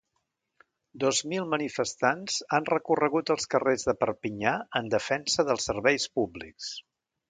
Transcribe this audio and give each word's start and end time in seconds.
Dos 1.03 1.19
mil 1.33 1.45
manifestants 1.51 2.39
han 2.59 2.69
recorregut 2.71 3.35
els 3.37 3.49
carrers 3.55 3.89
de 3.91 3.97
Perpinyà 4.03 4.59
en 4.83 4.93
defensa 4.99 5.51
dels 5.53 5.73
serveis 5.73 6.13
públics. 6.21 6.77